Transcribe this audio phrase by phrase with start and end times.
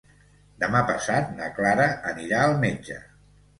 [0.63, 3.01] Demà passat na Clara anirà al metge.